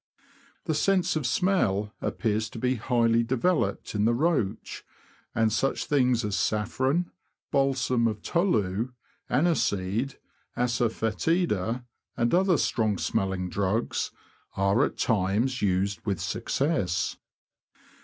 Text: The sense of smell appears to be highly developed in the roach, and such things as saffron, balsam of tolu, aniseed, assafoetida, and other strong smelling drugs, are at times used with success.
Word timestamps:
The 0.65 0.73
sense 0.73 1.15
of 1.15 1.27
smell 1.27 1.93
appears 2.01 2.49
to 2.49 2.57
be 2.57 2.73
highly 2.73 3.21
developed 3.21 3.93
in 3.93 4.05
the 4.05 4.15
roach, 4.15 4.83
and 5.35 5.53
such 5.53 5.85
things 5.85 6.25
as 6.25 6.35
saffron, 6.35 7.11
balsam 7.51 8.07
of 8.07 8.23
tolu, 8.23 8.93
aniseed, 9.29 10.17
assafoetida, 10.57 11.85
and 12.17 12.33
other 12.33 12.57
strong 12.57 12.97
smelling 12.97 13.47
drugs, 13.47 14.09
are 14.57 14.83
at 14.83 14.97
times 14.97 15.61
used 15.61 16.03
with 16.03 16.19
success. 16.19 17.17